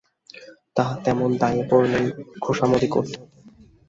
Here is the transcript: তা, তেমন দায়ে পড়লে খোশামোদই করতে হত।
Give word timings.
তা, 0.75 0.85
তেমন 1.03 1.29
দায়ে 1.37 1.63
পড়লে 1.69 1.99
খোশামোদই 2.41 2.87
করতে 2.87 3.15
হত। 3.21 3.29